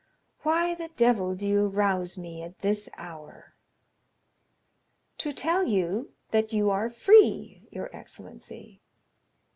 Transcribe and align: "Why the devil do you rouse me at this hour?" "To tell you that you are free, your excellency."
"Why 0.41 0.73
the 0.73 0.89
devil 0.97 1.35
do 1.35 1.47
you 1.47 1.67
rouse 1.67 2.17
me 2.17 2.41
at 2.41 2.61
this 2.61 2.89
hour?" 2.97 3.53
"To 5.19 5.31
tell 5.31 5.63
you 5.67 6.11
that 6.31 6.51
you 6.51 6.71
are 6.71 6.89
free, 6.89 7.67
your 7.69 7.95
excellency." 7.95 8.81